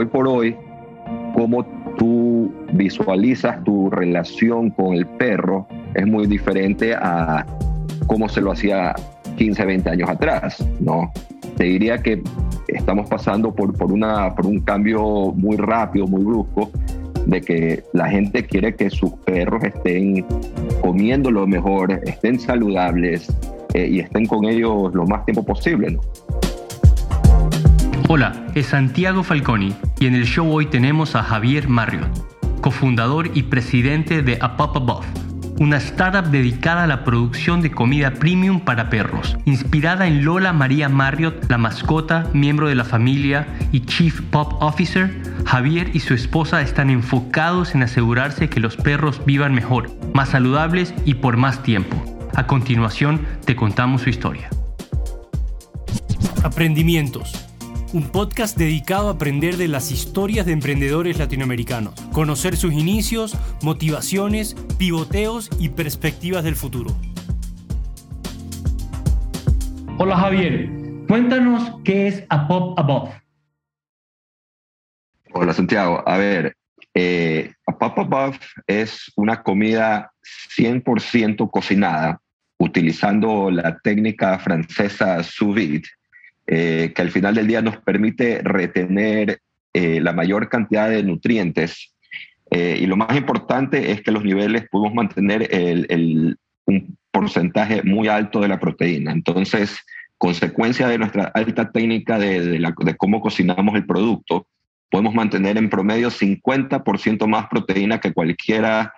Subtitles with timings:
[0.00, 0.56] hoy por hoy,
[1.34, 1.62] cómo
[1.98, 7.44] tú visualizas tu relación con el perro es muy diferente a
[8.06, 8.94] cómo se lo hacía
[9.36, 11.12] 15, 20 años atrás, ¿no?
[11.58, 12.22] Te diría que
[12.68, 15.02] estamos pasando por, por, una, por un cambio
[15.36, 16.70] muy rápido, muy brusco,
[17.26, 20.24] de que la gente quiere que sus perros estén
[20.80, 23.28] comiendo lo mejor, estén saludables
[23.74, 25.90] eh, y estén con ellos lo más tiempo posible.
[25.90, 26.00] ¿no?
[28.12, 32.10] Hola, es Santiago Falconi y en el show hoy tenemos a Javier Marriott,
[32.60, 35.06] cofundador y presidente de A Pop Above,
[35.60, 40.88] una startup dedicada a la producción de comida premium para perros, inspirada en Lola María
[40.88, 45.22] Marriott, la mascota, miembro de la familia y Chief Pop Officer.
[45.46, 50.94] Javier y su esposa están enfocados en asegurarse que los perros vivan mejor, más saludables
[51.04, 51.96] y por más tiempo.
[52.34, 54.50] A continuación, te contamos su historia.
[56.42, 57.49] Aprendimientos
[57.92, 64.54] un podcast dedicado a aprender de las historias de emprendedores latinoamericanos, conocer sus inicios, motivaciones,
[64.78, 66.94] pivoteos y perspectivas del futuro.
[69.98, 70.70] Hola Javier,
[71.08, 73.10] cuéntanos qué es A Pop Above.
[75.32, 76.56] Hola Santiago, a ver,
[76.94, 80.12] eh, A Pop Above es una comida
[80.56, 82.20] 100% cocinada
[82.58, 85.82] utilizando la técnica francesa sous vide
[86.52, 89.40] eh, que al final del día nos permite retener
[89.72, 91.94] eh, la mayor cantidad de nutrientes.
[92.50, 98.08] Eh, y lo más importante es que los niveles podemos mantener el, un porcentaje muy
[98.08, 99.12] alto de la proteína.
[99.12, 99.78] Entonces,
[100.18, 104.48] consecuencia de nuestra alta técnica de, de cómo cocinamos el producto,
[104.90, 108.92] podemos mantener en promedio 50% más proteína que cualquiera,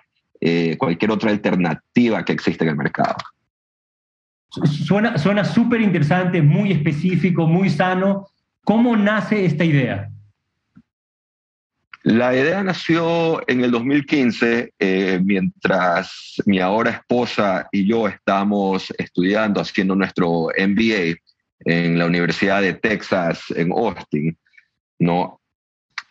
[0.79, 3.15] cualquier otra alternativa que existe en el mercado.
[4.65, 8.27] Suena súper interesante, muy específico, muy sano.
[8.63, 10.09] ¿Cómo nace esta idea?
[12.03, 19.61] La idea nació en el 2015, eh, mientras mi ahora esposa y yo estábamos estudiando,
[19.61, 21.15] haciendo nuestro MBA
[21.61, 24.37] en la Universidad de Texas, en Austin,
[24.99, 25.39] ¿no?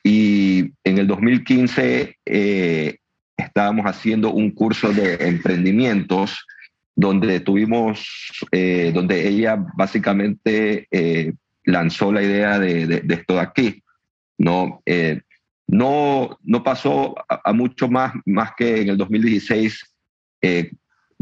[0.02, 2.96] Y en el 2015 eh,
[3.36, 6.46] estábamos haciendo un curso de emprendimientos
[6.94, 8.06] donde tuvimos,
[8.50, 11.32] eh, donde ella básicamente eh,
[11.64, 13.82] lanzó la idea de, esto de aquí.
[14.38, 14.82] ¿no?
[14.86, 15.20] Eh,
[15.68, 19.94] no, no pasó a, mucho más, más que en el 2016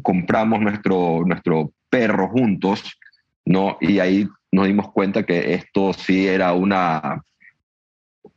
[0.02, 2.98] compramos nuestro, nuestro perro juntos,
[3.44, 3.76] ¿no?
[3.80, 7.22] Y ahí nos dimos cuenta que esto sí era una,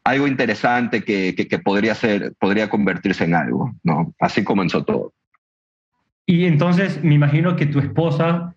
[0.03, 4.13] algo interesante que, que, que podría, ser, podría convertirse en algo, ¿no?
[4.19, 5.13] Así comenzó todo.
[6.25, 8.55] Y entonces me imagino que tu esposa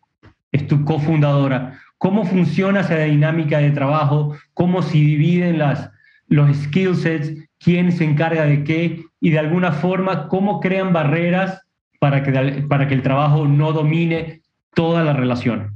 [0.52, 1.80] es tu cofundadora.
[1.98, 4.36] ¿Cómo funciona esa dinámica de trabajo?
[4.54, 5.90] ¿Cómo se dividen las,
[6.28, 7.32] los skill sets?
[7.58, 9.04] ¿Quién se encarga de qué?
[9.20, 11.62] Y de alguna forma, ¿cómo crean barreras
[11.98, 12.32] para que,
[12.68, 14.42] para que el trabajo no domine
[14.74, 15.72] toda la relación?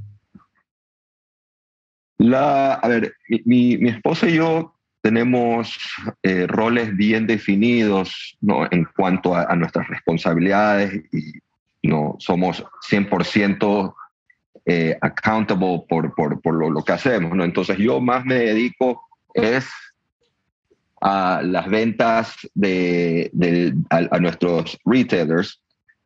[2.19, 3.15] La, a ver,
[3.47, 5.79] mi, mi esposa y yo tenemos
[6.23, 8.69] eh, roles bien definidos ¿no?
[8.71, 11.33] en cuanto a, a, nuestras responsabilidades y
[11.83, 13.95] no somos 100%
[14.67, 17.35] eh, accountable por, por, por lo, lo, que hacemos.
[17.35, 17.45] ¿no?
[17.45, 19.03] Entonces yo más me dedico
[19.35, 19.69] es
[21.01, 25.63] a las ventas de, de a, nuestros retailers.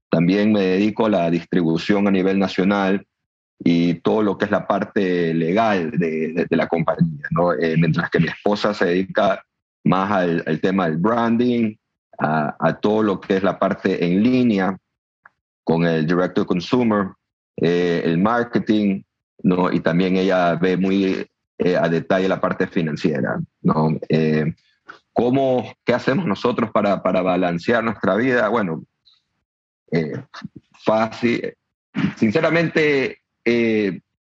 [0.09, 3.05] También me dedico a la distribución a nivel nacional
[3.59, 7.53] y todo lo que es la parte legal de, de, la compañía, ¿no?
[7.53, 9.45] Eh, mientras que mi esposa se dedica
[9.85, 11.75] más al, al tema del branding,
[12.19, 14.77] a, a, todo lo que es la parte en línea,
[15.65, 17.09] con el direct to consumer,
[17.57, 19.03] eh, el marketing,
[19.43, 19.73] ¿no?
[19.73, 21.27] Y también ella ve muy
[21.59, 23.99] eh, a detalle la parte financiera, ¿no?
[24.09, 24.55] Eh,
[25.13, 28.49] ¿cómo, ¿Qué hacemos nosotros para, para balancear nuestra vida?
[28.49, 28.85] Bueno,
[30.85, 31.55] fácil.
[32.17, 33.21] Sinceramente,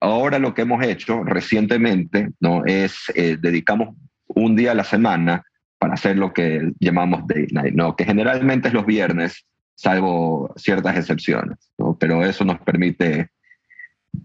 [0.00, 2.64] ahora lo que hemos hecho recientemente, ¿no?
[2.66, 3.94] Es dedicamos
[4.26, 5.44] un día a la semana
[5.78, 7.94] para hacer lo que llamamos date night, ¿no?
[7.94, 9.46] Que generalmente es los viernes,
[9.80, 11.56] salvo ciertas excepciones,
[11.98, 13.30] pero eso nos permite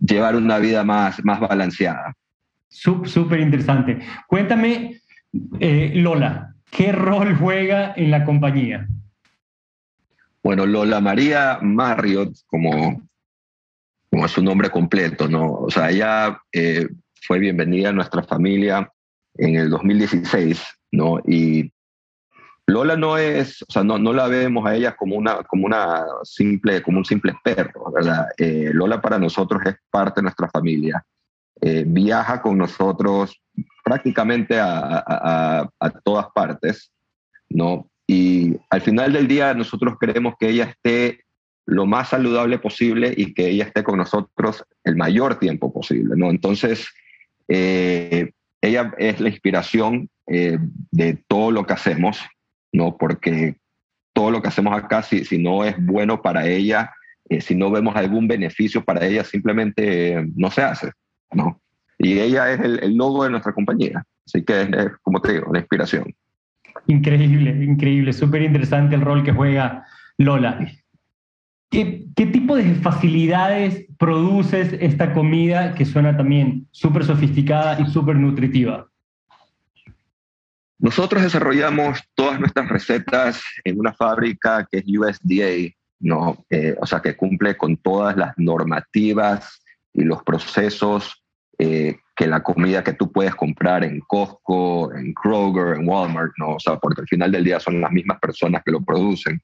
[0.06, 2.14] llevar una vida más, más balanceada.
[2.68, 4.00] Súper interesante.
[4.28, 5.00] Cuéntame,
[5.62, 8.86] eh, Lola, ¿qué rol juega en la compañía?
[10.44, 13.02] Bueno, Lola María Marriott, como,
[14.12, 15.54] como es su nombre completo, ¿no?
[15.54, 16.86] O sea, ella eh,
[17.22, 18.92] fue bienvenida a nuestra familia
[19.36, 20.62] en el 2016,
[20.92, 21.20] ¿no?
[21.26, 21.72] Y
[22.68, 26.04] Lola no es, o sea, no, no la vemos a ella como una, como una
[26.24, 28.28] simple, como un simple perro, ¿verdad?
[28.38, 31.06] Eh, Lola para nosotros es parte de nuestra familia.
[31.62, 33.40] Eh, viaja con nosotros
[33.84, 35.70] prácticamente a,
[36.04, 36.92] todas partes,
[37.50, 37.88] ¿no?
[38.08, 41.24] Y al final del día nosotros queremos que ella esté
[41.68, 46.30] lo más saludable posible y que ella esté con nosotros el mayor tiempo posible, ¿no?
[46.30, 46.88] Entonces,
[47.48, 52.20] eh, ella es la inspiración de todo lo que hacemos,
[52.76, 52.98] ¿no?
[52.98, 53.56] Porque
[54.14, 56.92] todo lo que hacemos acá, si, si no es bueno para ella,
[57.30, 60.92] eh, si no vemos algún beneficio para ella, simplemente no se hace,
[61.32, 61.60] ¿no?
[61.98, 65.60] Y ella es el, logo de nuestra compañía, así que es, como te digo, la
[65.60, 66.14] inspiración.
[66.88, 69.86] Increíble, increíble, súper interesante el rol que juega
[70.18, 70.60] Lola.
[71.72, 78.18] ¿Qué, ¿Qué, tipo de facilidades produces esta comida que suena también súper sofisticada y súper
[78.18, 78.88] nutritiva?
[80.78, 86.46] Nosotros desarrollamos todas nuestras recetas en una fábrica que es USDA, ¿no?
[86.50, 89.62] Eh, o sea, que cumple con todas las normativas
[89.94, 91.24] y los procesos
[91.58, 96.56] eh, que la comida que tú puedes comprar en Costco, en Kroger, en Walmart, ¿no?
[96.56, 99.42] O sea, porque al final del día son las mismas personas que lo producen,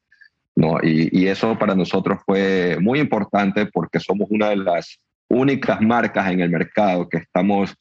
[0.55, 0.77] ¿no?
[0.83, 4.99] Y, eso para nosotros fue muy importante porque somos una de las
[5.29, 7.73] únicas marcas en el mercado que estamos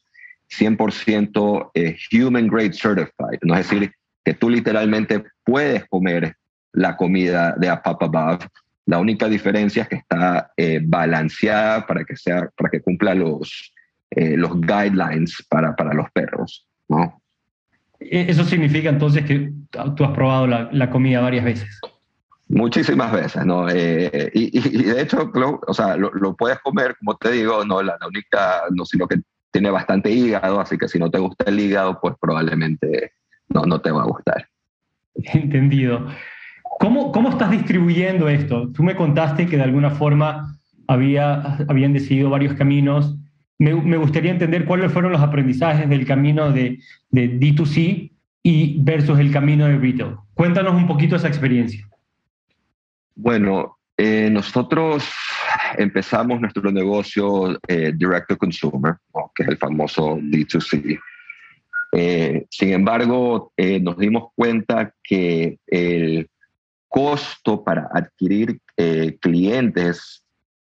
[0.51, 3.55] 100% eh, human grade certified, ¿no?
[3.55, 3.91] Es decir,
[4.23, 6.35] que tú literalmente puedes comer
[6.73, 8.39] la comida de Apapa
[8.85, 13.73] La única diferencia es que está eh, balanceada para que, sea, para que cumpla los,
[14.11, 16.67] eh, los guidelines para, para los perros.
[16.87, 17.21] ¿no?
[17.99, 19.51] E, eso significa entonces que
[19.95, 21.79] tú has probado la, la comida varias veces.
[22.47, 23.69] Muchísimas veces, ¿no?
[23.69, 27.63] Eh, y, y, de hecho, lo, o sea, lo, lo, puedes comer, como te digo,
[27.63, 29.21] no la, única, no, sino que
[29.51, 33.13] tiene bastante hígado, así que si no te gusta el hígado, pues probablemente
[33.49, 34.47] no, no te va a gustar.
[35.15, 36.07] Entendido.
[36.79, 38.71] ¿Cómo, ¿Cómo estás distribuyendo esto?
[38.71, 40.57] Tú me contaste que de alguna forma
[40.87, 43.17] había, habían decidido varios caminos
[43.61, 48.11] me, gustaría entender cuáles fueron los aprendizajes del camino de, de D2C
[48.41, 50.15] y versus el camino de retail.
[50.33, 51.87] Cuéntanos un poquito esa experiencia.
[53.13, 55.03] Bueno, eh, nosotros
[55.77, 58.95] empezamos nuestro negocio eh, direct to consumer,
[59.35, 60.99] que es el famoso D2C.
[61.93, 66.29] Eh, sin embargo, nos dimos cuenta que el
[66.87, 68.59] costo para adquirir
[69.19, 70.23] clientes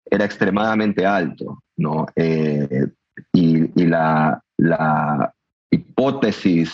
[0.10, 1.62] era extremadamente alto.
[1.82, 2.06] ¿no?
[2.16, 2.88] Eh,
[3.34, 5.34] y, la, la,
[5.70, 6.74] hipótesis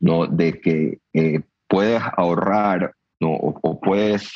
[0.00, 0.26] ¿no?
[0.26, 3.32] de que eh, puedes ahorrar ¿no?
[3.32, 4.32] o, puedes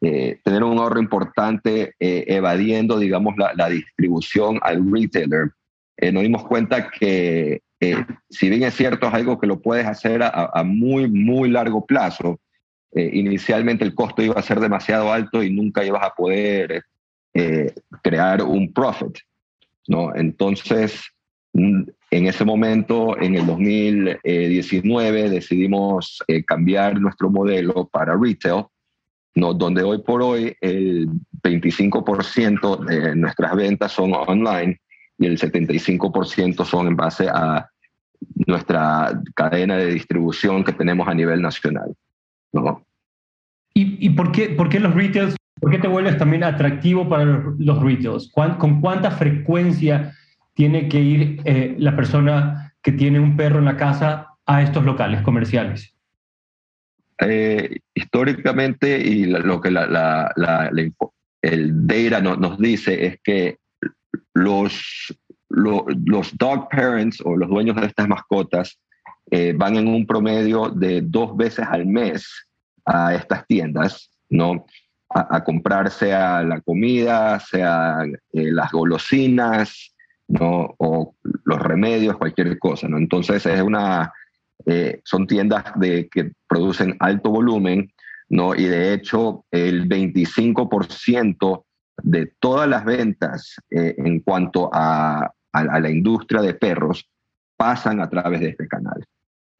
[0.00, 5.50] eh, tener un ahorro importante evadiendo, digamos, la, la, distribución al retailer,
[6.12, 7.62] nos dimos cuenta que
[8.30, 11.86] si bien es cierto, es algo que lo puedes hacer a, a muy, muy largo
[11.86, 12.40] plazo,
[12.92, 16.84] inicialmente el costo iba a ser demasiado alto y nunca ibas a poder
[17.36, 19.18] eh, crear un profit.
[19.88, 20.14] ¿no?
[20.14, 21.02] Entonces,
[21.52, 21.82] mm,
[22.12, 28.66] en ese momento, en el 2019, decidimos eh, cambiar nuestro modelo para retail,
[29.34, 29.54] ¿no?
[29.54, 31.08] donde hoy por hoy el
[31.42, 34.80] 25% de nuestras ventas son online
[35.18, 37.68] y el 75% son en base a
[38.46, 41.94] nuestra cadena de distribución que tenemos a nivel nacional.
[42.52, 42.84] ¿no?
[43.74, 47.24] ¿Y, y por, qué, por qué los retails ¿Por qué te vuelves también atractivo para
[47.24, 48.30] los retails?
[48.32, 50.12] ¿Con cuánta frecuencia
[50.52, 54.84] tiene que ir eh, la persona que tiene un perro en la casa a estos
[54.84, 55.93] locales comerciales?
[57.20, 59.74] Eh, históricamente, y lo que el
[61.86, 63.58] data nos dice es que
[64.34, 65.16] los,
[65.48, 68.78] los dog parents o los dueños de estas mascotas
[69.30, 72.46] eh, van en un promedio de dos veces al mes
[72.84, 74.66] a estas tiendas, ¿no?
[75.08, 79.94] a, comprar sea la comida, sea eh, las golosinas,
[80.26, 80.74] ¿no?
[80.78, 82.88] o los remedios, cualquier cosa.
[82.88, 82.98] ¿no?
[82.98, 84.12] Entonces es una,
[84.66, 87.92] eh, son tiendas de, que producen alto volumen
[88.28, 88.54] ¿no?
[88.54, 91.64] y de hecho el 25%
[92.02, 97.08] de todas las ventas eh, en cuanto a, a, la industria de perros
[97.56, 99.04] pasan a través de este canal.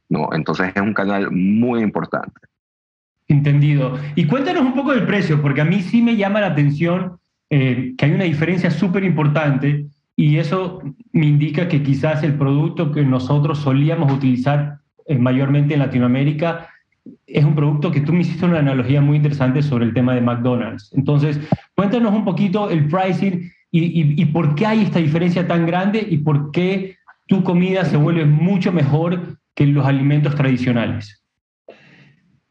[0.09, 0.29] ¿no?
[0.33, 2.41] Entonces es un canal muy importante.
[3.29, 3.99] Entendido.
[4.17, 7.19] Y cuéntanos un poco del precio, porque a mí sí me llama la atención
[7.51, 10.81] eh, que hay una diferencia súper importante y eso
[11.13, 16.69] me indica que quizás el producto que nosotros solíamos utilizar mayormente en Latinoamérica
[17.27, 20.21] es un producto que tú me hiciste una analogía muy interesante sobre el tema de
[20.21, 20.91] McDonald's.
[20.95, 21.39] Entonces,
[21.75, 26.53] cuéntanos un poquito el pricing y, por qué hay esta diferencia tan grande y por
[26.53, 26.97] qué
[27.27, 31.23] tu comida se vuelve mucho mejor que los alimentos tradicionales.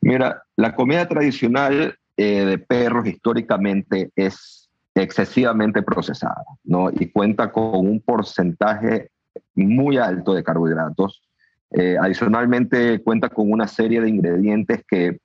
[0.02, 6.90] Mira, la comida tradicional eh, de perros históricamente es excesivamente procesada, ¿no?
[6.92, 9.10] Y cuenta con un porcentaje
[9.56, 11.24] muy alto de carbohidratos.
[11.74, 15.20] Eh, adicionalmente cuenta con una serie de ingredientes que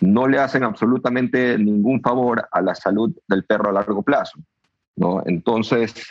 [0.00, 4.38] no le hacen absolutamente ningún favor a la salud del perro a largo plazo.
[4.94, 5.22] ¿no?
[5.26, 6.06] Entonces,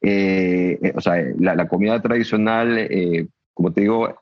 [0.00, 2.88] eh, o sea, la, comida tradicional,
[3.54, 4.20] como te digo,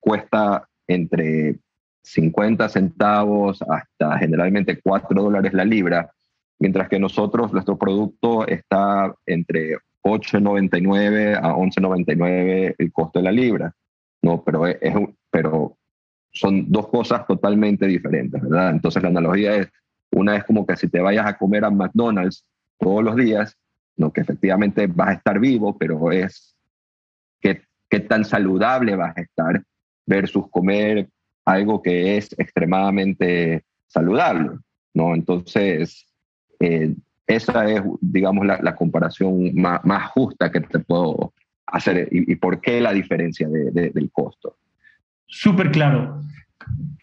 [0.00, 1.58] cuesta entre
[2.02, 6.10] 50 centavos hasta generalmente 4 dólares la libra,
[6.58, 13.74] mientras que nosotros, nuestro producto está entre 8.99 a 11.99 el costo de la libra,
[14.22, 14.42] ¿no?
[14.44, 14.94] Pero, es,
[15.30, 15.76] pero
[16.32, 18.70] son dos cosas totalmente diferentes, ¿verdad?
[18.70, 19.68] Entonces la analogía es,
[20.10, 22.44] una es como que si te vayas a comer a McDonald's
[22.78, 23.56] todos los días,
[23.96, 24.12] ¿no?
[24.12, 26.56] que efectivamente vas a estar vivo, pero es
[27.40, 29.62] qué, qué tan saludable vas a estar
[30.06, 31.08] versus comer
[31.44, 34.58] algo que es extremadamente saludable,
[34.94, 35.14] ¿no?
[35.14, 36.06] Entonces,
[36.60, 36.94] eh,
[37.26, 41.32] esa es, digamos, la, comparación más, más, justa que te puedo
[41.72, 44.56] hacer y, por qué la diferencia del costo.
[45.26, 46.22] Súper claro.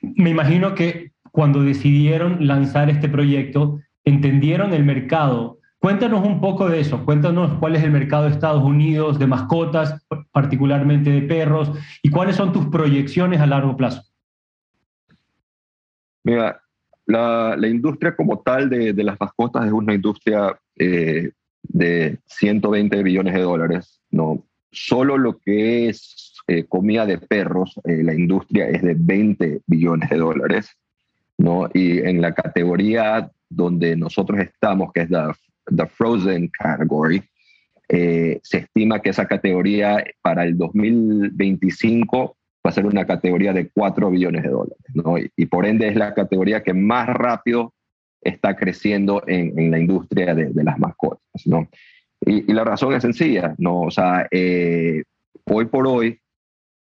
[0.01, 5.59] Me imagino que cuando decidieron lanzar este proyecto, entendieron el mercado.
[5.79, 10.03] Cuéntanos un poco de eso, cuéntanos cuál es el mercado de Estados Unidos de mascotas,
[10.31, 14.01] particularmente de perros, y cuáles son tus proyecciones a largo plazo.
[16.23, 16.59] Mira,
[17.05, 21.31] la, industria como tal de, las mascotas es una industria eh,
[21.61, 24.01] de 120 billones de dólares.
[24.09, 24.43] ¿no?
[24.75, 30.09] Solo lo que es eh, comida de perros, eh, la industria es de 20 billones
[30.09, 30.69] de dólares.
[31.37, 31.69] ¿no?
[31.73, 35.35] Y en la categoría donde nosotros estamos, que es la
[35.75, 37.23] the frozen category,
[37.87, 44.09] se estima que esa categoría para el 2025 va a ser una categoría de 4
[44.09, 45.17] billones de dólares, ¿no?
[45.17, 47.73] y, por ende es la categoría que más rápido
[48.21, 51.21] está creciendo en, en la industria de, de, las mascotas.
[51.45, 51.69] ¿no?
[52.25, 53.81] Y, la razón es sencilla, ¿no?
[53.81, 55.03] o sea, eh,
[55.45, 56.19] hoy por hoy,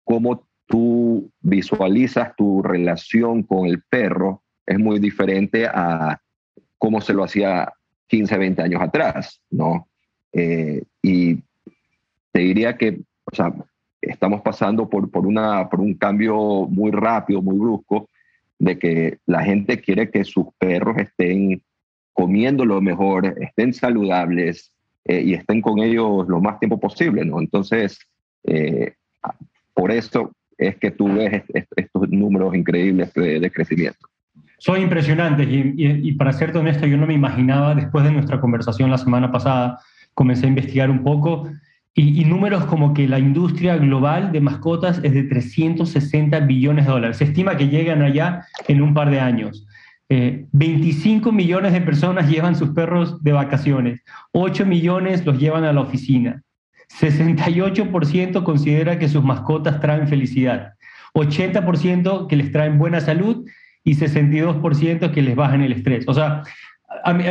[0.04, 6.20] cómo tú visualizas tu relación con el perro es muy diferente a
[6.76, 7.72] cómo se lo hacía
[8.08, 9.88] 15, 20 años atrás, ¿no?
[10.32, 11.36] Eh, y
[12.32, 13.52] te diría que, o sea,
[14.00, 18.08] estamos pasando por, por, una, por un cambio muy rápido, muy brusco,
[18.58, 21.62] de que la gente quiere que sus perros estén
[22.12, 24.72] comiendo lo mejor, estén saludables
[25.08, 27.40] eh, y estén con ellos lo más tiempo posible, ¿no?
[27.40, 27.98] Entonces,
[28.44, 28.92] eh,
[29.72, 31.42] por eso es que tú ves
[31.76, 34.06] estos números increíbles de, crecimiento.
[34.58, 38.98] Son impresionantes y, para serte honesto, yo no me imaginaba, después de nuestra conversación la
[38.98, 39.78] semana pasada,
[40.14, 41.48] comencé a investigar un poco
[41.94, 47.16] y, números como que la industria global de mascotas es de 360 billones de dólares.
[47.16, 49.66] Se estima que llegan allá en un par de años.
[50.08, 55.72] 25 eh, millones de personas llevan sus perros de vacaciones, 8 millones los llevan a
[55.72, 56.42] la oficina,
[57.00, 60.74] 68% considera que sus mascotas traen felicidad,
[61.14, 63.46] 80% que les traen buena salud
[63.84, 66.08] y 62% que les bajan el estrés.
[66.08, 66.42] O sea,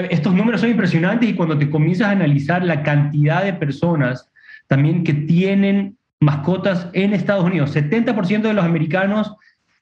[0.09, 4.31] estos números son impresionantes y cuando te comienzas a analizar la cantidad de personas
[4.67, 7.75] también que tienen mascotas en Estados Unidos.
[7.75, 9.35] 70% de los americanos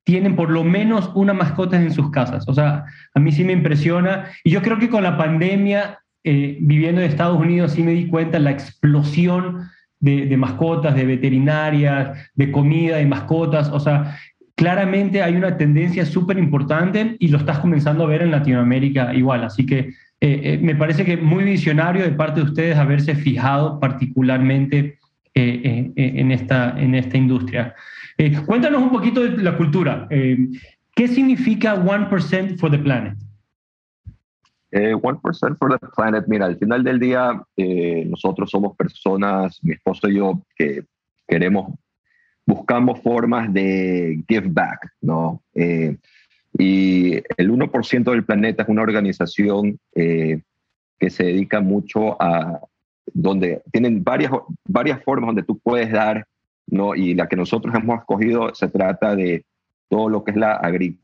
[0.06, 2.48] tienen por lo menos una mascota en sus casas.
[2.48, 4.30] O sea, a mí sí me impresiona.
[4.44, 8.08] Y yo creo que con la pandemia, eh, viviendo en Estados Unidos, sí me di
[8.08, 9.68] cuenta la explosión
[10.00, 13.70] de, mascotas, de veterinarias, de comida, de mascotas.
[13.70, 14.16] O sea,
[14.56, 19.44] claramente hay una tendencia súper importante y lo estás comenzando a ver en Latinoamérica igual.
[19.44, 23.80] Así que eh, eh, me parece que muy visionario de parte de ustedes haberse fijado
[23.80, 25.00] particularmente
[25.36, 27.76] eh, en, esta, en esta industria.
[28.46, 30.08] cuéntanos un poquito de la cultura.
[30.10, 33.18] ¿Qué significa 1% for the planet?
[34.72, 37.42] 1% for the planet, mira, al final del día
[38.08, 40.84] nosotros somos personas, mi esposo y yo, que
[41.28, 41.74] queremos,
[42.46, 45.42] buscamos formas de give back, ¿no?
[46.58, 50.42] Y el 1% del planeta es una organización eh,
[50.98, 52.62] que se dedica mucho a,
[53.14, 54.32] donde tienen varias,
[54.66, 56.26] varias formas donde tú puedes dar,
[56.68, 56.96] ¿no?
[56.96, 59.46] Y la que nosotros hemos escogido se trata de
[59.90, 60.62] todo lo que es la,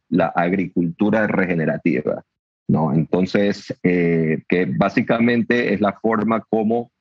[0.09, 2.23] la agricultura regenerativa,
[2.67, 2.93] ¿no?
[2.93, 6.91] Entonces, eh, que básicamente es la forma como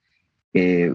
[0.53, 0.95] eh,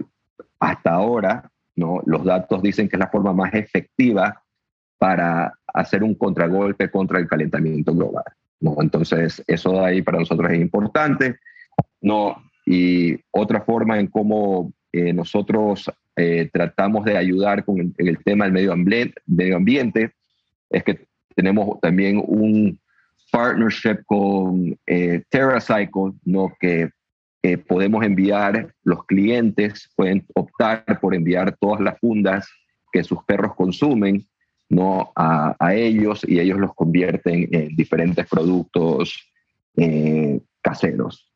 [0.60, 2.00] hasta ahora, ¿no?
[2.06, 4.42] Los datos dicen que es la forma más efectiva
[4.98, 8.24] para hacer un contragolpe contra el calentamiento global.
[8.60, 8.76] ¿no?
[8.80, 11.36] Entonces, eso de ahí para nosotros es importante.
[12.00, 12.45] ¿no?
[12.66, 18.54] Y otra forma en cómo eh, nosotros eh, tratamos de ayudar con el, tema del
[18.54, 20.12] medio ambiente, medio ambiente
[20.68, 22.80] es que tenemos también un
[23.30, 26.52] partnership con eh, TerraCycle, ¿no?
[26.58, 26.90] que
[27.68, 32.48] podemos enviar, los clientes pueden optar por enviar todas las fundas
[32.90, 34.26] que sus perros consumen
[34.68, 35.12] ¿no?
[35.14, 39.30] a, ellos y ellos los convierten en diferentes productos
[40.60, 41.35] caseros.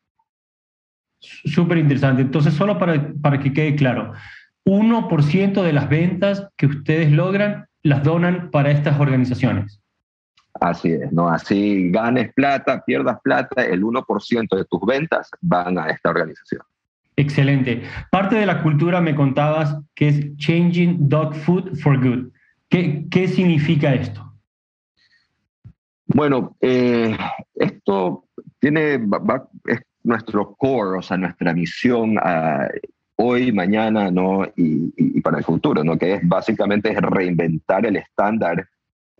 [1.21, 2.21] Súper interesante.
[2.21, 4.13] Entonces, solo para, para que quede claro,
[4.65, 9.79] 1% de las ventas que ustedes logran las donan para estas organizaciones.
[10.59, 11.29] Así es, ¿no?
[11.29, 16.61] Así ganes plata, pierdas plata, el 1% de tus ventas van a esta organización.
[17.15, 17.83] Excelente.
[18.11, 22.31] Parte de la cultura me contabas que es Changing Dog Food for Good.
[22.69, 24.31] ¿Qué, qué significa esto?
[26.05, 27.17] Bueno, eh,
[27.55, 28.25] esto
[28.59, 28.95] tiene,
[29.65, 32.67] es nuestro core, o sea, nuestra misión uh,
[33.15, 34.45] hoy, mañana, ¿no?
[34.55, 35.97] Y, y, para el futuro, ¿no?
[35.97, 38.67] Que es básicamente reinventar el estándar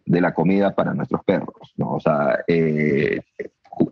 [0.05, 1.93] de la comida para nuestros perros, ¿no?
[1.93, 3.21] O sea, eh,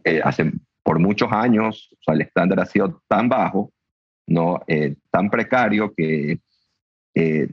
[0.03, 0.51] eh, hace,
[0.83, 3.71] por muchos años, o sea, el estándar ha sido tan bajo,
[4.27, 4.61] ¿no?
[4.67, 6.39] Eh, tan precario que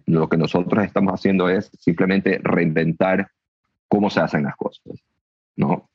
[0.07, 3.28] lo que nosotros estamos haciendo es simplemente reinventar
[3.88, 4.85] cómo se hacen las cosas,
[5.57, 5.90] ¿no?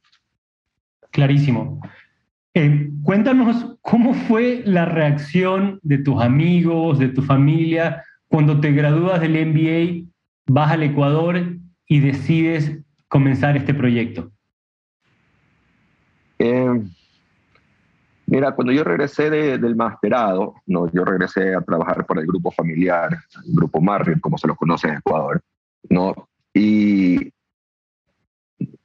[1.10, 1.80] Clarísimo.
[3.04, 9.46] Cuéntanos cómo fue la reacción de tus amigos, de tu familia, cuando te gradúas del
[9.46, 10.10] MBA,
[10.48, 14.32] vas al Ecuador y decides comenzar este proyecto?
[16.40, 16.82] Eh,
[18.26, 23.18] mira, cuando yo regresé del masterado, no, yo regresé a trabajar por el grupo familiar,
[23.46, 25.42] el grupo Marriott, como se lo conoce en Ecuador,
[25.90, 26.30] ¿no?
[26.54, 27.32] Y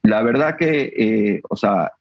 [0.03, 1.93] la verdad que, eh, o sea,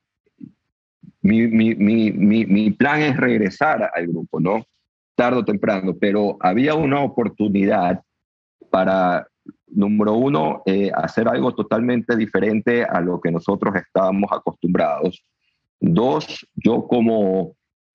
[1.27, 4.65] mi, mi, mi, mi, plan es regresar al grupo, ¿no?
[5.15, 8.03] Tardo o temprano, pero había una oportunidad
[8.71, 9.27] para
[9.67, 15.23] número uno, eh, hacer algo totalmente diferente a lo que nosotros estábamos acostumbrados.
[15.81, 17.55] Dos, yo como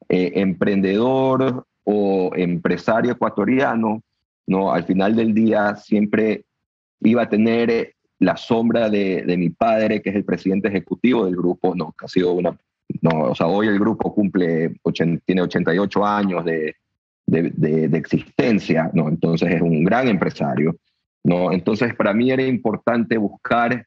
[0.09, 4.03] eh, emprendedor o empresario ecuatoriano,
[4.45, 4.73] ¿no?
[4.73, 6.45] al final del día siempre
[7.00, 11.73] iba a tener la sombra de, mi padre, que es el presidente ejecutivo del grupo,
[11.73, 12.56] no, que ha sido una,
[13.01, 14.73] no, o sea, hoy el grupo cumple,
[15.25, 16.75] tiene 88 años de,
[17.25, 19.08] de, de, existencia, ¿no?
[19.10, 20.75] entonces es un gran empresario.
[21.23, 21.51] ¿no?
[21.51, 23.86] Entonces, para mí era importante buscar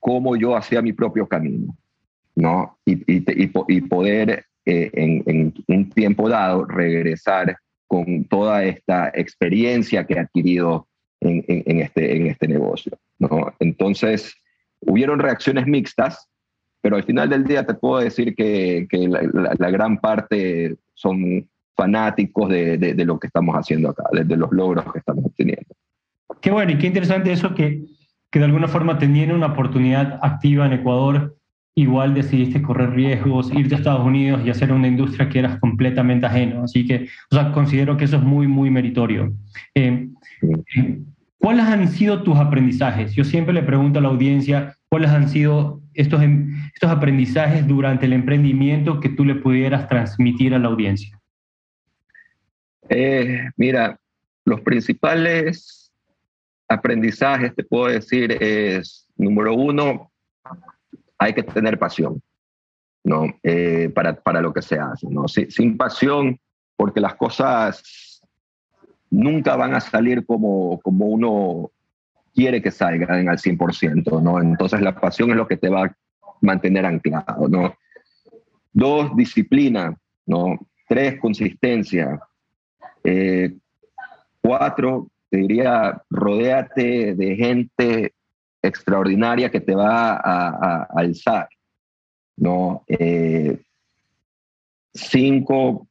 [0.00, 1.76] cómo yo hacía mi propio camino,
[2.34, 2.78] ¿no?
[2.84, 10.18] Y, y, poder eh, en, un tiempo dado regresar con toda esta experiencia que he
[10.18, 10.88] adquirido
[11.20, 13.54] en, en, este, en este negocio, ¿no?
[13.60, 14.34] Entonces,
[14.80, 16.28] hubieron reacciones mixtas,
[16.84, 22.50] pero al final del día te puedo decir que, que la, gran parte son fanáticos
[22.50, 25.74] de, de, de, lo que estamos haciendo acá, de los logros que estamos obteniendo.
[26.42, 27.86] Qué bueno y qué interesante eso que,
[28.30, 31.34] que de alguna forma teniendo una oportunidad activa en Ecuador,
[31.74, 36.26] igual decidiste correr riesgos, irte a Estados Unidos y hacer una industria que eras completamente
[36.26, 36.64] ajeno.
[36.64, 39.32] Así que, o sea, considero que eso es muy, muy meritorio.
[39.74, 40.10] Eh,
[41.38, 43.14] ¿Cuáles han sido tus aprendizajes?
[43.14, 48.06] Yo siempre le pregunto a la audiencia, ¿cuáles han sido estos, em, estos aprendizajes durante
[48.06, 51.20] el emprendimiento que tú le pudieras transmitir a la audiencia?
[52.88, 53.98] Eh, mira,
[54.44, 55.92] los principales
[56.68, 60.10] aprendizajes, te puedo decir, es, número uno,
[61.18, 62.20] hay que tener pasión,
[63.04, 63.26] ¿no?
[63.42, 65.28] Eh, para, para lo que se hace, ¿no?
[65.28, 66.38] sin pasión,
[66.76, 68.20] porque las cosas
[69.10, 71.70] nunca van a salir como, como uno
[72.34, 74.40] quiere que salgan al 100%, ¿no?
[74.40, 75.96] Entonces la pasión es lo que te va a
[76.40, 77.76] mantener anclado, ¿no?
[78.72, 80.58] Dos, disciplina, ¿no?
[80.88, 82.20] Tres, consistencia.
[83.04, 83.54] Eh,
[84.42, 88.12] cuatro, te diría, rodéate de gente
[88.60, 91.48] extraordinaria que te va a, alzar.
[92.36, 92.82] ¿no?
[92.88, 93.62] Eh,
[94.92, 95.86] cinco,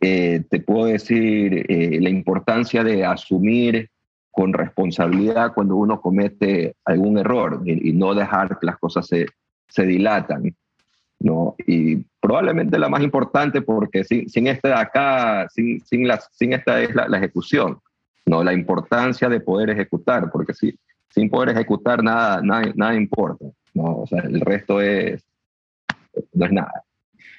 [0.00, 3.90] eh, te puedo decir la importancia de asumir
[4.36, 9.26] con responsabilidad cuando uno comete algún error y, no dejar que las cosas se,
[9.66, 10.54] se, dilatan.
[11.20, 11.54] ¿no?
[11.66, 16.52] Y probablemente la más importante porque sin, sin esta de acá, sin, sin, la, sin
[16.52, 17.80] esta es la ejecución.
[18.26, 18.42] ¿no?
[18.42, 24.00] La importancia de poder ejecutar, porque si, sin poder ejecutar nada, nada, nada importa, ¿no?
[24.00, 25.24] O sea, el resto es,
[26.34, 26.82] no es nada,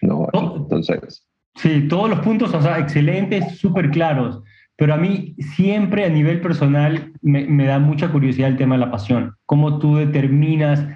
[0.02, 0.28] ¿no?
[0.56, 1.24] Entonces...
[1.56, 4.44] Sí, todos los puntos, o sea, excelentes, súper claros,
[4.78, 8.92] pero a mí siempre a nivel personal me, da mucha curiosidad el tema de la
[8.92, 10.88] pasión, cómo tú determinas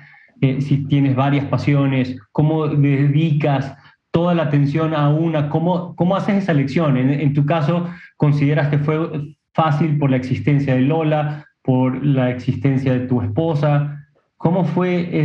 [0.41, 3.76] eh, si tienes varias pasiones, cómo dedicas
[4.12, 6.98] toda la atención a una, cómo, cómo haces esa elección.
[6.98, 12.94] En, tu caso, ¿consideras que fue fácil por la existencia de Lola, por la existencia
[12.94, 14.08] de tu esposa.
[14.38, 15.24] ¿Cómo fue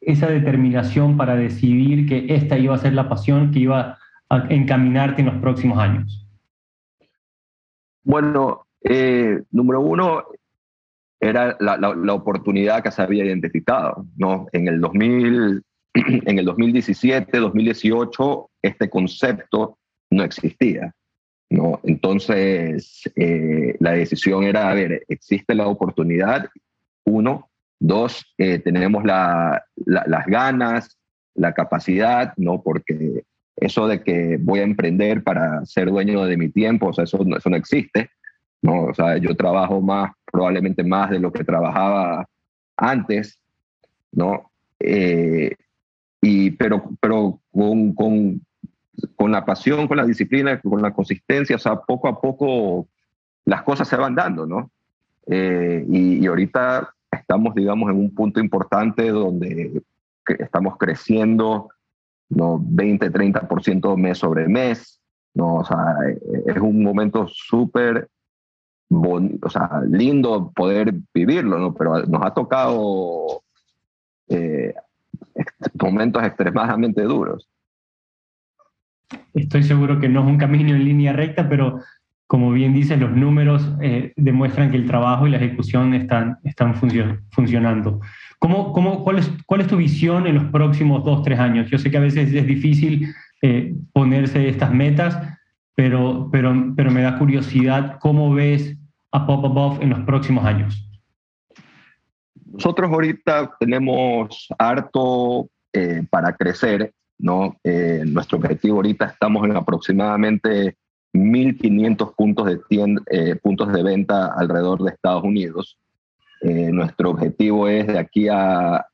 [0.00, 3.98] esa determinación para decidir que esta iba a ser la pasión que iba
[4.48, 6.21] encaminarte en los próximos años?
[8.04, 10.24] Bueno, eh, número uno,
[11.20, 14.04] era la, la, oportunidad que se había identificado.
[14.16, 14.46] ¿no?
[14.52, 15.62] En, el 2000,
[15.94, 19.78] en el 2017, 2018, este concepto
[20.10, 20.92] no existía.
[21.48, 21.78] ¿no?
[21.84, 26.48] Entonces, eh, la decisión era, a ver, existe la oportunidad,
[27.04, 30.98] uno, dos, eh, tenemos la, las ganas,
[31.34, 32.62] la capacidad, ¿no?
[32.62, 33.24] Porque
[33.56, 37.24] eso de que voy a emprender para ser dueño de mi tiempo, o sea, eso,
[37.36, 38.10] eso no existe,
[38.62, 38.84] ¿no?
[38.84, 42.26] O sea, yo trabajo más, probablemente más de lo que trabajaba
[42.76, 43.38] antes,
[44.12, 44.50] ¿no?
[44.80, 45.54] Eh,
[46.20, 48.40] y, pero pero con, con,
[49.16, 52.86] con, la pasión, con la disciplina, con la consistencia, o sea, poco a poco
[53.44, 54.70] las cosas se van dando, ¿no?
[55.26, 59.82] Eh, y, y, ahorita estamos, digamos, en un punto importante donde
[60.38, 61.68] estamos creciendo,
[62.34, 62.60] ¿no?
[62.62, 65.00] 20, 30% mes sobre mes,
[65.34, 65.56] ¿no?
[65.56, 65.96] O sea,
[66.46, 68.08] es un momento súper
[68.94, 71.74] o sea, lindo poder vivirlo, ¿no?
[71.74, 73.42] Pero nos ha tocado
[74.28, 74.74] eh,
[75.80, 77.48] momentos extremadamente duros.
[79.34, 81.80] Estoy seguro que no es un camino en línea recta, pero
[82.26, 86.74] como bien dices, los números eh, demuestran que el trabajo y la ejecución están, están
[87.30, 88.00] funcionando.
[88.42, 91.70] ¿Cómo, cómo, cuál, es, ¿Cuál es tu visión en los próximos dos, tres años?
[91.70, 95.16] Yo sé que a veces es difícil eh, ponerse estas metas,
[95.76, 98.76] pero, pero, pero me da curiosidad cómo ves
[99.12, 100.90] a Pop Above en los próximos años?
[102.44, 107.56] Nosotros ahorita tenemos harto eh, para crecer, ¿no?
[107.62, 110.76] Eh, nuestro objetivo ahorita estamos en aproximadamente
[111.14, 112.60] 1.500 puntos de,
[113.12, 115.78] eh, puntos de venta alrededor de Estados Unidos.
[116.42, 118.84] Nuestro objetivo es de aquí a,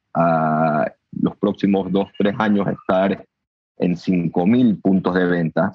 [1.12, 3.24] los próximos dos, tres años estar
[3.78, 5.72] en 5.000 puntos de venta,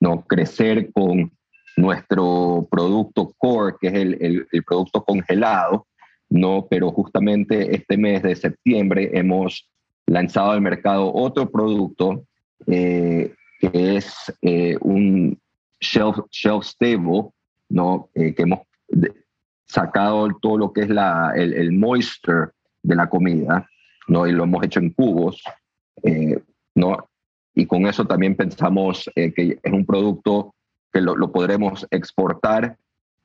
[0.00, 1.32] no crecer con
[1.76, 5.86] nuestro producto core, que es el, el, producto congelado,
[6.28, 6.66] ¿no?
[6.68, 9.68] Pero justamente este mes de septiembre hemos
[10.06, 12.24] lanzado al mercado otro producto
[12.66, 15.38] eh, que es eh, un
[15.80, 17.30] shelf, shelf stable,
[17.68, 18.08] ¿no?
[18.14, 18.60] Eh, que hemos
[19.66, 22.48] sacado todo lo que es la, el, el, moisture
[22.82, 23.68] de la comida,
[24.08, 24.26] ¿no?
[24.26, 25.42] Y lo hemos hecho en cubos,
[26.74, 27.08] ¿no?
[27.54, 30.54] Y con eso también pensamos que es un producto
[30.96, 32.76] que lo, podremos exportar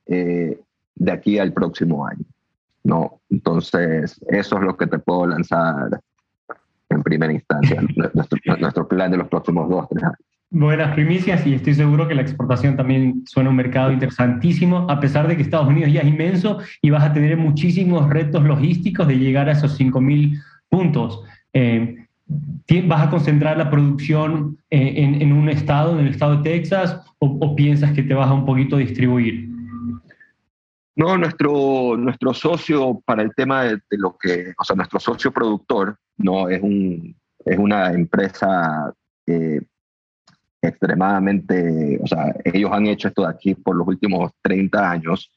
[0.06, 0.60] eh,
[0.94, 2.24] de aquí al próximo año.
[2.84, 3.20] ¿no?
[3.30, 5.98] Entonces, eso es lo que te puedo lanzar
[6.90, 7.80] en primera instancia,
[8.60, 10.18] nuestro, plan de los próximos dos, tres años.
[10.54, 15.26] Buenas primicias y estoy seguro que la exportación también suena un mercado interesantísimo, a pesar
[15.26, 19.18] de que Estados Unidos ya es inmenso y vas a tener muchísimos retos logísticos de
[19.18, 20.38] llegar a esos 5.000
[20.68, 21.22] puntos.
[21.54, 22.04] Eh,
[22.84, 27.56] ¿Vas a concentrar la producción eh, en, un estado, en el estado de Texas, o,
[27.56, 29.48] piensas que te vas a un poquito distribuir?
[30.94, 35.96] No, nuestro, nuestro socio para el tema de, lo que, o sea, nuestro socio productor,
[36.18, 38.92] no es, un, es una empresa
[39.26, 39.62] eh,
[40.62, 45.30] extremadamente, o sea, ellos han hecho esto de aquí por los últimos 30 años,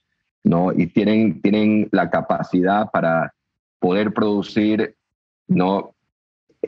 [0.43, 0.71] ¿no?
[0.71, 3.33] Y tienen, tienen la capacidad para
[3.79, 4.95] poder producir,
[5.47, 5.95] ¿no?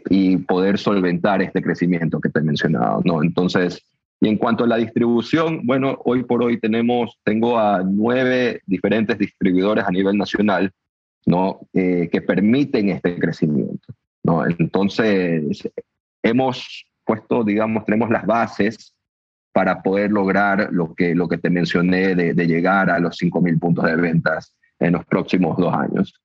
[0.10, 3.24] y poder solventar este crecimiento que te he mencionado, ¿no?
[3.24, 3.84] Entonces,
[4.20, 9.18] y en cuanto a la distribución, bueno, hoy por hoy tenemos, tengo a nueve diferentes
[9.18, 10.72] distribuidores a nivel nacional,
[11.26, 11.60] ¿no?
[11.74, 13.94] Eh, que permiten este crecimiento,
[14.24, 14.46] ¿no?
[14.46, 15.70] Entonces,
[16.24, 18.94] hemos puesto, digamos, tenemos las bases
[19.54, 23.60] para poder lograr lo que, lo que te mencioné de, de llegar a los 5.000
[23.60, 26.22] puntos de ventas en los próximos dos años.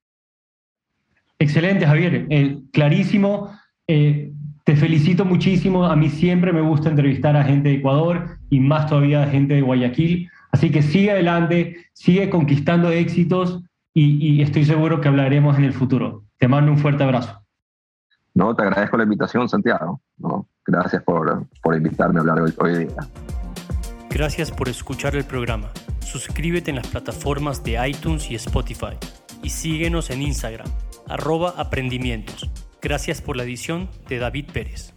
[1.39, 2.27] Excelente, Javier.
[2.29, 3.51] Eh, clarísimo.
[3.87, 4.31] Eh,
[4.63, 5.85] te felicito muchísimo.
[5.85, 9.55] A mí siempre me gusta entrevistar a gente de Ecuador y más todavía a gente
[9.55, 10.29] de Guayaquil.
[10.51, 13.61] Así que sigue adelante, sigue conquistando éxitos
[13.93, 16.23] y, estoy seguro que hablaremos en el futuro.
[16.37, 17.41] Te mando un fuerte abrazo.
[18.33, 20.01] No, te agradezco la invitación, Santiago.
[20.17, 23.07] No, gracias por, por invitarme a hablar hoy, hoy día.
[24.09, 25.71] Gracias por escuchar el programa.
[25.99, 28.97] Suscríbete en las plataformas de iTunes y Spotify
[29.41, 30.67] y síguenos en Instagram,
[31.07, 32.49] arroba aprendimientos.
[32.81, 34.92] Gracias por la edición de David Pérez.